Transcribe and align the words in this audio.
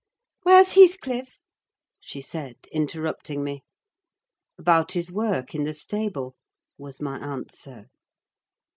"Where's 0.41 0.71
Heathcliff?" 0.73 1.41
she 1.99 2.23
said, 2.23 2.55
interrupting 2.71 3.43
me. 3.43 3.61
"About 4.57 4.93
his 4.93 5.11
work 5.11 5.53
in 5.53 5.61
the 5.63 5.75
stable," 5.75 6.35
was 6.75 6.99
my 6.99 7.19
answer. 7.19 7.91